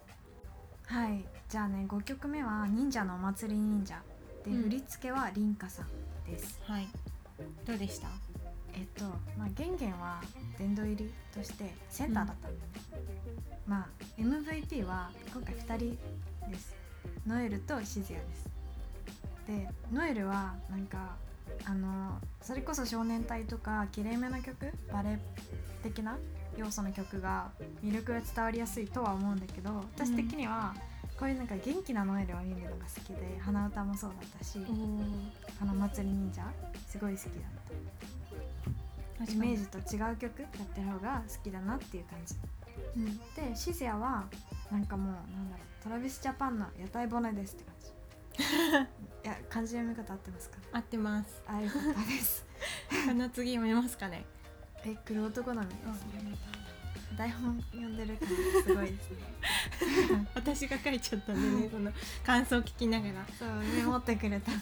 [0.87, 1.25] はい。
[1.49, 4.03] じゃあね5曲目は忍者のお祭り忍者。
[4.45, 5.87] で、うん振り付けは凛花さん
[6.31, 6.61] です。
[6.65, 6.89] はい。
[7.67, 8.09] どうでした？
[8.75, 9.05] えっと
[9.39, 10.21] まあ玄玄は
[10.59, 12.49] 殿堂入りとしてセンターだった、
[13.67, 13.89] まあ
[14.21, 15.99] MVP は今回2人
[16.51, 16.75] です。
[17.27, 18.49] ノエルとシズヤです。
[19.47, 21.17] でノエルはなんか
[21.65, 24.73] あのそれこそ少年隊とかきれいめな曲？
[24.93, 25.19] バレエ
[25.83, 26.17] 的な？
[26.61, 27.51] 要素の曲が
[27.83, 30.75] 魅力が伝わりやすいとは思うんだけど私的には
[31.19, 34.59] こういうなんか元気なノエルを見るのが好きで鼻歌もそうだったし
[35.59, 36.43] この祭り忍者
[36.89, 37.33] すごい好きだっ
[39.27, 39.33] た。
[39.33, 42.35] イメージと違う曲やってる方が好きだなっていう感じ。
[42.97, 43.19] うん。
[43.51, 44.25] でシズヤは
[44.71, 47.91] なんかもうなんだろうトラビスジャパンの屋台骨ですって感じ。
[49.29, 50.57] いや漢字読み方合ってますか？
[50.73, 51.43] 合ってます。
[51.47, 52.47] あよかったです。
[53.09, 54.25] この次読めますかね
[54.85, 55.69] え黒男なの？
[55.69, 56.37] ですね
[57.17, 59.17] 台本読んでるからすごいですね。
[60.35, 61.93] 私が書いちゃったんでね その
[62.25, 63.27] 感想を聞きながら。
[63.39, 64.53] そうメモってくれた。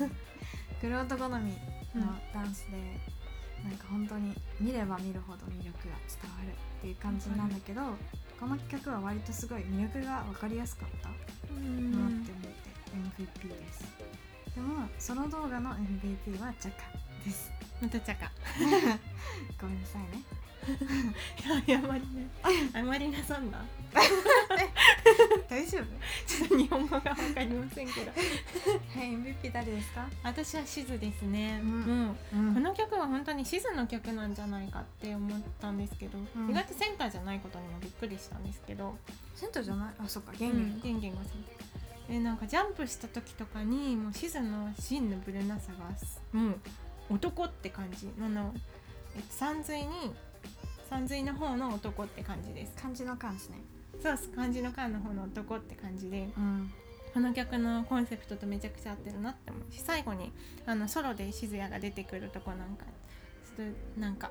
[0.81, 1.53] 黒男好み
[1.95, 3.01] のダンスで、
[3.65, 7.83] なんか本当に見れば見るほど魅力が伝わるっていう感じなんだけど、
[8.41, 11.11] この曲は割とすごい魅力が分かりやすかった
[11.51, 11.93] うん。
[11.93, 13.85] なって思って MVP です。
[14.55, 16.83] でもその動画の MVP はチャカ
[17.29, 17.51] です。
[17.81, 18.31] またチャカ
[19.61, 20.23] ごめんなさいね。
[21.67, 22.29] いやあまりね。
[22.75, 23.59] あまりなさんだ
[25.49, 25.85] 大丈夫？
[26.27, 28.11] ちょっと日本語がわかりませんけど。
[28.11, 28.17] は
[29.05, 31.81] い MVP 誰ですか、私はシズですね、うん。
[31.81, 32.55] もううん。
[32.55, 36.51] この曲は本当にシズの曲なんじゃないかって思ったんですけど、うん。
[36.51, 38.99] 意外とセンターじゃないことにもびっくりしたんですけど。
[39.35, 39.95] センターじゃない？
[39.99, 41.69] あそっかゲ元元、ゲンゲンがセンター
[42.11, 46.61] えなんかジャンプした時とかにもうシズの真のブルなさがすもう
[47.11, 48.11] 男って感じ。
[48.21, 48.55] あの、
[49.17, 50.15] えっと、三髄に
[50.89, 52.73] 三髄の方の男って感じです。
[52.81, 53.59] 漢字の漢ですね。
[54.03, 56.71] そう漢字の漢の方の男って感じでうん。
[57.13, 60.31] この曲のコンセプトとめちゃくちゃ合ってるなって思うし最後に
[60.67, 62.85] あのソロで静谷が出てくるとこなんか
[63.57, 64.31] ちょっとなんか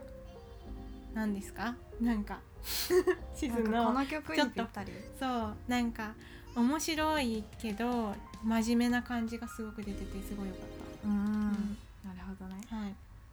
[1.13, 1.75] なんですか？
[1.99, 2.39] なんか
[3.35, 4.91] 静なんかこのの曲にぴったり。
[5.19, 6.13] そうなんか
[6.55, 10.63] 面白いけど真面目な感じがすごく出ててすごい良かっ
[11.03, 11.13] た、は
[11.53, 11.86] い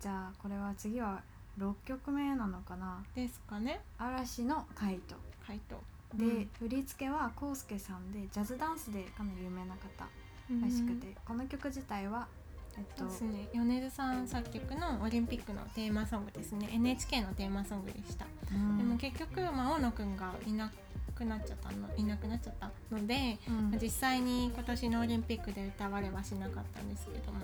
[0.04, 1.22] じゃあこれは次は
[1.58, 3.02] 6曲目なのかな？
[3.14, 3.80] ですかね。
[3.96, 5.14] 嵐のカイト。
[5.46, 5.82] 回答
[6.14, 6.48] で、うん。
[6.58, 10.06] 振り付けはコウスケさんでジャズダンスでかなり有名な方
[10.50, 10.60] うん。
[10.60, 12.28] らしくて、この曲自体は
[12.76, 13.48] えっとですね。
[13.54, 16.68] 米津さん作曲のオリンピックのテーマソングですね。
[16.70, 18.76] NHK のテーマソングでした、うん。
[18.76, 20.70] でも結局、まあ、大野くんがいな
[21.14, 23.78] くなっちゃったのいなくなっちゃったので、うん。
[23.80, 27.38] 実際に今年のオリンピックで歌われはしなかったんですけども、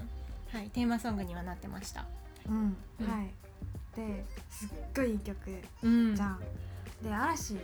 [0.53, 2.05] はい、テーマソングにはなってました。
[2.49, 2.77] うん。
[3.01, 3.11] うん。
[3.11, 3.35] はい。
[3.97, 5.37] ですっごいいい曲
[5.83, 6.15] うん。
[6.15, 6.41] じゃん、
[7.03, 7.57] で嵐。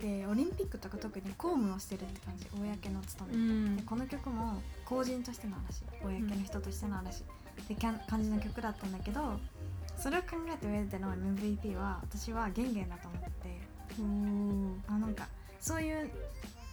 [0.00, 2.46] でオリンピックとか特に公務をしてるって感じ。
[2.52, 3.76] 公の務め、うん。
[3.76, 5.84] でこの曲も公人としての嵐。
[6.02, 7.22] 公の人としての嵐。
[7.22, 7.24] っ
[7.68, 9.38] てかん感じの曲だったんだけど
[9.96, 13.30] それを考えた上での MVP は私はゲンゲンだと思って。
[13.30, 13.60] て
[14.00, 15.28] うんあなんか
[15.60, 16.10] そういう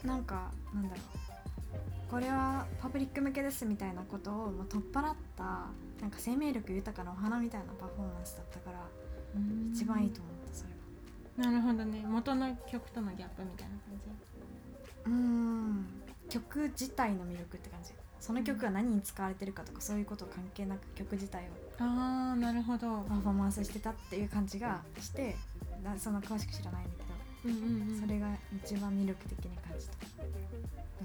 [0.03, 1.31] なんかなんだろう。
[2.09, 5.67] これはパブリック向けですみたいなことをもう取っ払った
[6.01, 8.79] なんか生命力豊かなお花みたいなパフォーマンスだったから
[9.71, 11.51] 一番いいと思ったそれは。
[11.51, 12.03] なるほどね。
[12.07, 13.91] 元の曲とのギャップみたいな感
[15.05, 15.85] うーん。
[16.29, 17.91] 曲自体の魅力って感じ。
[18.19, 23.01] その曲が何に使われてるかとかそういうこと関係なく曲自体をじああなるほど。
[23.07, 25.35] パフォーマンスしてたっていう感じがして
[25.83, 26.91] なそんな詳しく知らないんだ
[27.43, 27.99] けど、うんうんうん。
[27.99, 28.27] それが
[28.63, 29.93] 一番魅力的に感じた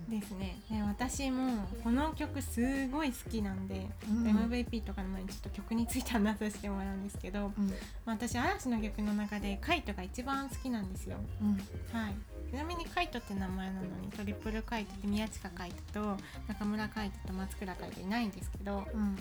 [0.08, 0.60] ですね。
[0.70, 4.26] ね私もこの曲すごい好きなんで、うん。
[4.50, 7.68] MVP とかの前にちょっと曲について話させてもらうんですけど、うん。
[8.04, 11.16] まあ私嵐の曲の中でカイトが一番好きなんですよ。
[11.40, 11.52] うん。
[11.98, 12.14] はい。
[12.50, 19.18] ちなみにカイトって名前なのにトリプルカイトって宮近カイトと中村カイトと松倉カイトいないんですけどうん。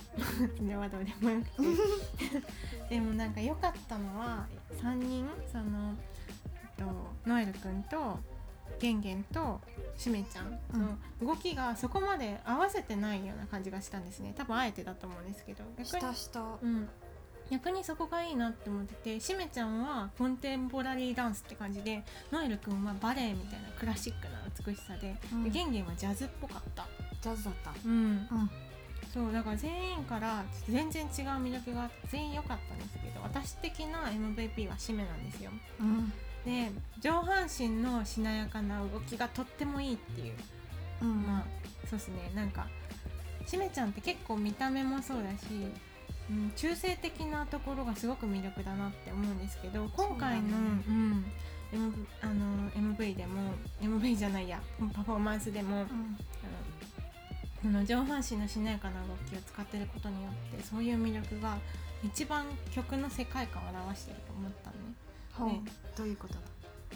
[0.58, 2.96] それはどうでもよくて。
[2.96, 4.46] でもなんか良かったのは
[4.82, 5.96] 3人その、
[6.78, 6.92] えっと、
[7.28, 8.20] ノエルくんと
[8.80, 9.62] ゲンゲンと
[9.98, 10.52] しめちゃん。
[10.80, 14.34] の動きがそこまで合わせてないような感じがしたんですね。
[14.36, 15.64] 多分あえてだと思うんですけど。
[15.78, 16.12] 逆に
[16.62, 16.90] うん、
[17.50, 25.44] 逆にそこがいいなって思っててしめちゃんはコンテンポラリーダンスって感じでノエルくんはバレエみたいなクラシックな美しさで,、うん。
[25.44, 26.88] でゲンゲンはジャズっぽかった。
[27.22, 27.72] ジャズだった。
[27.86, 27.92] うん。
[27.92, 27.96] う
[28.36, 28.50] ん
[29.16, 35.52] そうだから全員から全然違う魅力が全員良かったんですけど私的な MVP はシメなんですよ。
[35.80, 36.12] うん
[36.46, 40.34] で上半身のしなやかな動きがとってもいいっていう。
[41.02, 41.24] うん。
[41.24, 41.44] まあ
[41.88, 42.32] そうですね。
[42.36, 42.68] なんか
[43.46, 45.46] しめちゃんって結構見た目もそうだし、
[46.30, 50.84] うん、中性的なところがすごく魅力だなって思うんですけど今回のそうだね。
[50.88, 51.26] う、ん
[51.74, 54.62] M あの MV でも MV じゃないや
[54.94, 56.18] パフォーマンスでも、うん。
[57.66, 61.58] あの上半身のしなやかな動きを使ってることによってそういう魅力が
[62.04, 65.05] 一番曲の世界観を表してると思ったのね。
[65.46, 65.62] ね。
[65.98, 66.40] どういうことだ？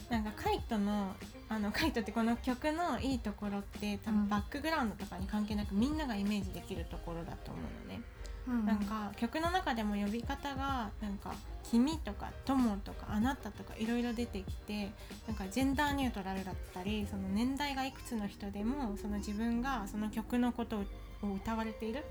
[0.09, 1.15] なんかカイトの
[1.49, 4.17] あの カイトってこの曲のいいところって多うん。
[4.21, 8.01] 分バックグラウンドとかに関係なくみんながイメージできるところだと思うのね。
[8.47, 8.65] うん。
[8.65, 11.33] なんか曲の中でも呼び方がなんか
[11.69, 14.91] 「君」とか「友」とか「あなた」とかいろいろ出てきて
[15.27, 20.77] なんかジェンダーニュートラルだったりその年代がいくつの人でもその自分がその曲のこと
[21.21, 22.03] を歌われている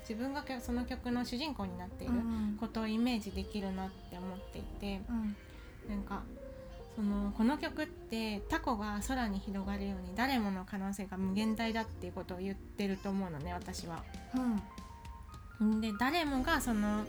[0.00, 2.56] 自分がその曲の主人公になっているうん。
[2.60, 5.00] ことをイメージできるなって思っていて。
[5.08, 5.36] うん
[5.88, 6.22] なんか
[6.94, 14.02] そのこの曲ってタコが空に広がるように誰もの可能性が無限大だっていうことを言ってると思うのね私は。
[15.60, 17.04] うんで誰もがその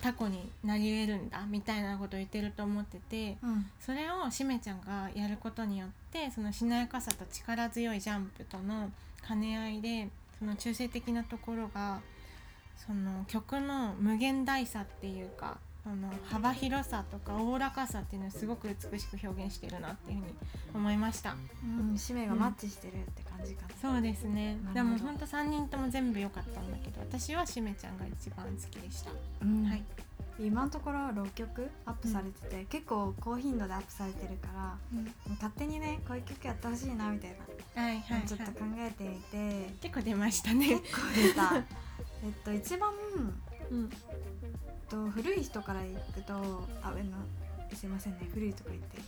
[0.00, 8.90] タコになり得るんだみたいなことを言ってると思っててうんそれをしめちゃんがやることによってそのしなやかさと力強いジャンプとの
[9.26, 12.00] 兼ね合いでその中性的なところが
[12.86, 20.34] その曲の無限大さっていうかその幅広さとかおおらかさっていうのをすごく美しく表現してるなっていうふうに
[20.74, 21.34] 思いました。
[21.64, 23.68] うん使命がマッチしてるって感じかな。
[23.80, 24.58] そうですね。
[24.74, 29.64] でもほんと3人とも全部良かったんだけど私はしめちゃんが一番好きでした、うん。
[29.64, 29.82] はい。
[30.38, 34.76] 今のところ6曲アップされてて、結構高頻度でアップされてるから
[35.36, 37.30] 勝手にねこういう曲やってほしいなみたい
[37.74, 39.74] な、はいはい、はい、ちょっと考えてみて。
[39.80, 40.68] 結構出ましたね。
[40.68, 41.56] 結構出た。
[42.22, 42.92] えっと一番、
[43.70, 43.90] うん
[44.88, 46.34] と、古い人からいくと
[46.82, 47.16] あ上の
[47.74, 49.02] すいませんね古いとか言って、と、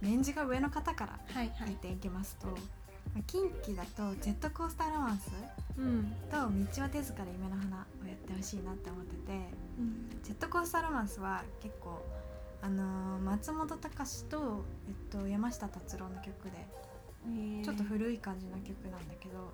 [0.00, 1.70] 年次が上の方からはいはい。
[1.70, 2.54] 見ていきますと、ま
[3.18, 5.30] あ近畿だとジェットコースターロマンス
[5.78, 6.12] うん。
[6.30, 6.36] と
[6.76, 9.32] 道は手塚で夢の花をやってほしいなって思ってて
[10.24, 12.04] ジェットコースターロマンスは結構
[12.60, 16.66] あのー松本隆と、えっと、山下達郎の曲で
[17.64, 19.52] ちょっと古い感じの曲なんだけど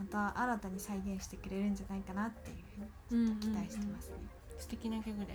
[0.00, 4.14] また新たに再現してくれるんじゃないかなっていうふうに期待してますね。
[4.58, 5.26] 素敵な曲だよ。
[5.26, 5.34] ね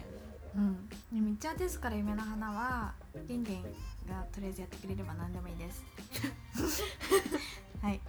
[0.56, 0.90] うん、
[1.38, 2.94] で道は手塚で夢の花は
[3.28, 3.64] ゲンゲン
[4.10, 5.84] がとりあえずやってくれれば何でもいいです。
[7.82, 8.02] はい。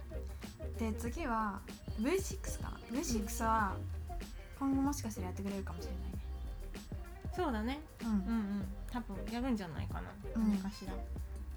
[0.79, 1.61] で次は
[1.99, 2.77] V6 かな。
[2.91, 3.75] V6 は
[4.57, 6.17] 今後もしかしたらやってくれるかもしれないね。
[7.35, 7.79] そうだね。
[8.01, 8.09] うん。
[8.09, 8.67] うんうん。
[8.89, 10.09] 多分やるんじゃないかな。
[10.35, 10.49] うん。
[10.53, 10.93] 何かしら、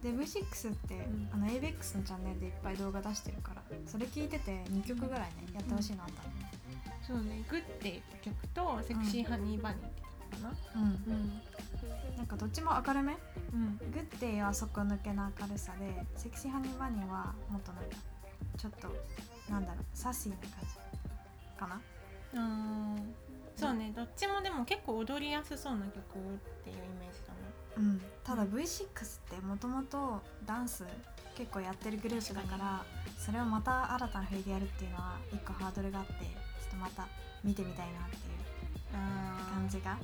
[0.03, 1.29] で V6 って、ん。
[1.33, 6.13] あの ABEX のチャンネルでいっぱい動画出してるからそれ聞いてて2曲ぐらいねやってほしいなと。
[6.13, 10.55] 思う、そうねグッデイって曲とセクシーハニーバニーって曲かな。
[10.77, 10.83] うん。
[10.83, 11.43] うん。
[12.17, 13.17] なんかどっちも明るめ？
[13.53, 13.79] うん。
[13.79, 17.91] グッデイは底抜けな明るさでセクシーハニーバニーはもっとなんか
[18.57, 18.89] ちょっと
[19.51, 21.81] なんだろうサシーな感じかな？
[22.35, 23.01] あー。
[23.57, 25.95] そうねどっちもでも結構踊りやすそうな曲っ
[26.65, 27.30] ていうイメージだね
[27.81, 28.01] うん。
[28.23, 28.88] ただ V6 っ
[29.29, 30.85] てもともとダンス
[31.35, 32.85] 結構やってるグループだから
[33.19, 36.21] それをまた新たな振りでやるっていうのは一個ハードルがあってちょ
[36.69, 37.09] っとまた
[37.43, 38.23] 見てみたいなっていう
[38.95, 39.99] あ感じが。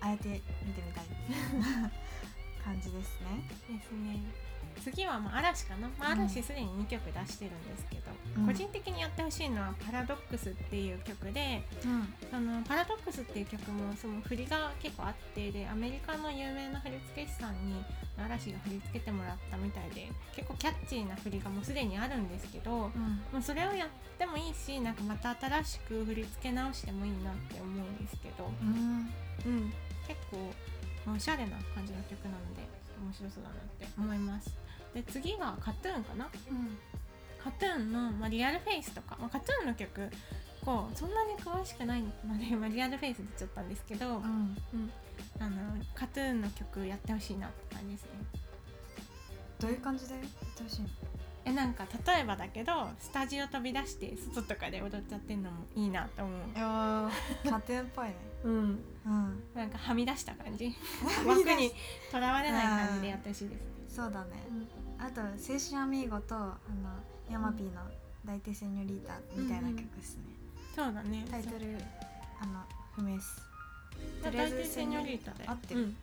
[0.00, 1.04] あえて見てみたい。
[2.62, 3.48] 感じですね。
[3.68, 4.45] ですね
[4.80, 6.18] 次はまあ嵐かな、まあ、うん。
[6.20, 8.02] 嵐すでに2曲出してるんですけど、
[8.38, 8.46] うん。
[8.46, 12.14] 個人的にやってほしいのは「パラドックス」っていう曲でうん。
[12.30, 17.84] そのパラドックスっていう曲もその振りが結構あってでアメリカの有名な振付師さんに
[18.18, 22.92] 嵐が振り付けてもらったみたいで結構キャッチーな振りがもうすでにあるんですけども
[23.32, 23.38] うん。
[23.38, 29.10] うそれをやってもいいしなんかまた新しく振り付け直してもいいなって思うんですけど、うん。
[29.44, 29.72] うん、
[30.06, 30.52] 結構
[31.04, 32.62] まあおしゃれな感じの曲なので
[33.00, 34.50] 面白そうだなって思います
[34.96, 36.26] で次がカトゥーンかな。
[36.50, 36.78] うん。
[37.44, 40.08] カトゥーンの、まあ、リアルフェイスとか、まあ、カトゥーンの曲
[40.64, 44.56] こうそんなに詳しくないので、 まあ、リアルフェイス出ちゃったんですけど、うん。
[45.38, 45.56] あの
[45.94, 48.10] カトゥーンの曲やってほしいなって感じですね。
[49.60, 50.88] どういう感じでやってほしいの？
[51.44, 56.40] えなんか例えばだけどスタジオ飛び出して外とかで踊っちゃってんのもいいなと思う。
[56.56, 58.14] いやーカトゥーンっぽいね。
[58.44, 58.84] うん。
[59.04, 59.42] うん。
[59.54, 60.74] なんかはみ出した感じ。
[61.26, 61.70] 枠に
[62.10, 63.76] とらわれない感じでやってほしいですね。
[63.88, 64.30] そうだね
[64.98, 67.80] あと「青春アミーゴ」とあのヤマピーの
[68.24, 70.22] 「大手セニョリータ」みたいな曲ですね、
[70.74, 71.24] そうだね。
[71.30, 71.78] タイトル
[72.40, 72.62] あの
[72.94, 73.40] 不明っす。
[74.22, 75.44] とりあえずセニョリータで。
[75.46, 75.80] 合ってる。
[75.80, 75.98] うん、と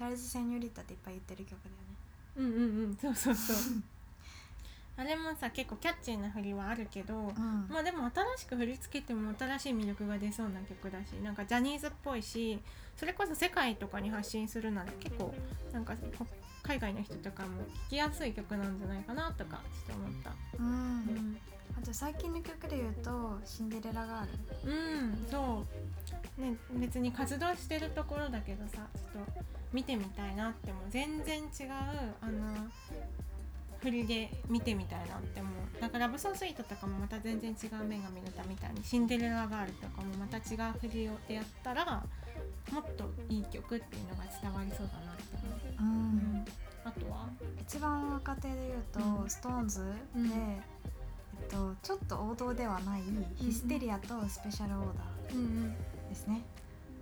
[0.00, 1.88] りあえずセニョリータっていっぱい言ってる曲だよね。
[2.36, 2.96] うんうんうん。
[2.96, 3.56] そうそうそう。
[4.96, 7.68] あれもさ結構キャッチーな振りはあるけど、うん。
[7.68, 12.58] まあでも新しく振り付けても新しい魅力が出そうな曲だしなんかジャニーズっぽいし
[12.96, 15.32] それこそ世界とかに発信するなら結構
[15.72, 16.26] なんかこ
[16.68, 20.32] 海外の人とかも聴きやすい曲なんじゃないかなとかちょっと思った。
[20.58, 20.66] うん。
[20.66, 21.38] うん、
[21.82, 24.26] あと最近の曲で言うと「シンデレラガー
[24.66, 24.70] ル。
[24.70, 24.74] う
[25.06, 25.64] ん、そ
[26.38, 31.48] う、ね、別に活動してるところだけどさちょっと見てみたいなっても全然違う
[32.20, 32.68] あの
[33.80, 35.80] 振りで見てみたいなって思う。
[35.80, 42.04] だからラブソースイートとかもまた全然違う女神の歌みたいにシンデレラガールとかもまた違う振りをでやったら
[42.72, 45.86] もっといい曲っていうのが伝わりそうだなって思う」うん。
[45.86, 46.44] うん
[46.84, 47.28] あとは？
[47.60, 49.24] 一番若手で言うと、うん。
[49.24, 50.30] SixTONES で、うん。
[50.30, 50.62] え
[51.44, 53.02] っと、ちょっと王道ではない
[53.36, 55.04] 「ヒステリア」と「スペシャルオーダ
[55.34, 55.76] うんうん。
[56.06, 56.42] ー」ですね。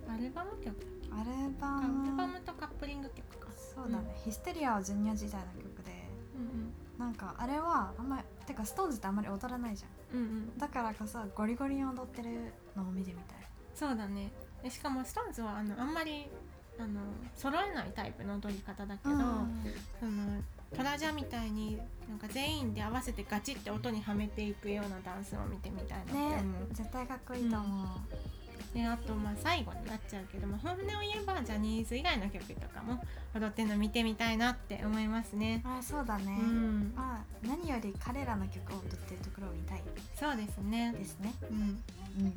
[0.09, 0.75] アルバム曲？
[1.11, 3.47] アルバアルムバムとカップリング曲か。
[3.55, 10.25] そうだね、ヒステリアはジュニア時代の曲でうんなんかあれはあんまりてか SixTONES ってあんまり踊らないじゃんうん。
[10.25, 10.57] うんうん。
[10.57, 13.37] だからこそゴリゴリに踊ってるのを見てみたい。
[13.73, 14.31] そうだね
[14.63, 16.27] でしかも SixTONES はあのあんまり
[16.79, 17.01] あの
[17.35, 19.15] 揃えないタイプの踊り方だけど、
[19.99, 20.41] その
[20.75, 26.43] トラジャみたいになんか全員で合わせてガチって音にはめていくようなダンスを見てみたいなって思う、ね
[26.73, 33.01] 絶対かっこいいと思う、であとまあ最後になっちゃうけど、まあ、本音を言えばジャニーズ以外の曲とかも
[33.33, 35.63] 踊ってるの見てみたいなって思いますね。
[35.65, 39.81] あそうだね、うん、まあ何より彼らの曲を踊ってるところを見たい。
[40.15, 40.93] そうですね。
[40.95, 41.33] ですね。
[41.49, 42.33] うん、うん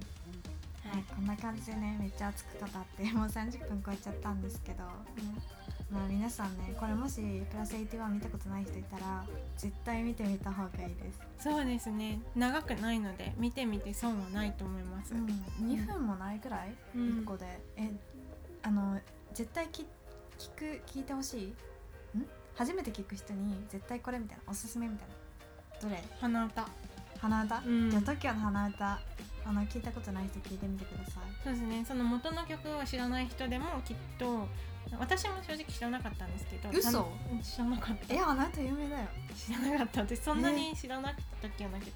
[0.93, 4.85] はい、こんな感じでねめっちゃ熱く語って もう30分超えちゃったんですけど。
[5.91, 9.27] まあ皆さんねこれもしプラス81見たことない人いたら
[9.57, 12.21] 絶対見てみた方がいいです、そうですね。
[12.37, 15.13] 長くないので見てみて損はないと思います。
[15.13, 17.03] うん、2分もないくらい、うん。
[17.23, 17.61] 1個で。
[17.77, 17.91] え
[18.63, 19.01] あの
[19.35, 19.85] 絶対き
[20.39, 21.53] 聞く聞いてほし
[22.15, 22.19] い？
[22.19, 22.27] ん？
[22.55, 25.89] 初めて聞く人に絶対これみたいなおすすめみたいな。
[25.89, 26.05] どれ？
[26.21, 26.69] 鼻歌。
[27.19, 27.91] 鼻歌、うん。
[27.91, 29.01] じゃあ TOKIO の鼻歌
[29.45, 31.25] あの聞いたことない人聞いてみてください。
[31.45, 31.85] そうですね。
[31.87, 34.47] その元の曲を知らない人でもきっと
[34.99, 36.71] 私も正直知らなかったんですけど。
[36.71, 36.93] 嘘？
[36.93, 36.99] た
[37.33, 38.15] うん知らなかった。
[38.15, 38.19] え。
[38.19, 39.09] 鼻歌有名だよ。
[39.35, 41.91] 知らなかった私そんなに知らなくて時の曲。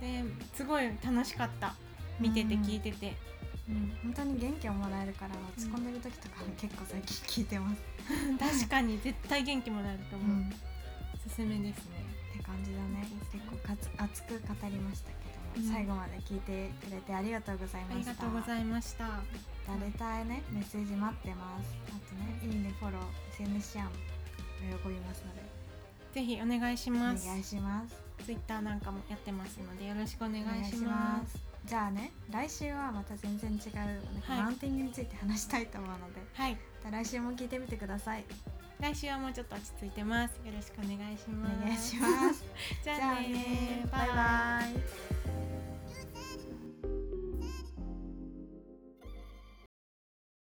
[0.00, 1.74] ですごい楽しかった。
[2.20, 3.16] 見ててうん聞いてて、
[3.68, 3.92] うん。
[4.02, 7.82] 本当に元気をもらえるから落ち込んでる時とか結構最近聞いてます、
[8.38, 10.52] 確かに絶対元気もらえるとう思う、ん、っ
[11.14, 12.02] おすすめですね。
[12.36, 13.06] て感じだね。
[13.32, 18.12] 結構かつ熱く語りましたけど最後まで聞いてくれてありがとうございありました。
[18.14, 19.08] がとうございました。
[19.66, 21.74] 誰たいねメッセージ待ってます。
[21.88, 22.14] あと
[22.48, 23.90] ねいいねフォロー SNS シェアも
[24.82, 25.42] 喜びますので。
[26.14, 27.26] ぜひお願いしおます。
[27.26, 27.94] 願いします。
[28.24, 31.32] ツイッターなんかもやってますのでよろしくお願いししまます。
[31.32, 34.42] すじゃあね来週はまた全然違うなんかはい。
[34.42, 36.56] マウンティングについて話したいと思うので、はい。
[36.90, 38.24] 来週も聞いてみてください
[38.82, 40.32] 来週はもうちょっと落ち着いてます。
[40.44, 41.64] よろしくお願いしおます。
[41.64, 42.44] 願いします。
[42.82, 45.51] じゃあねじゃあねバイバイ